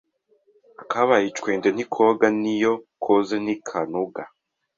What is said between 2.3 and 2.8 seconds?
niyo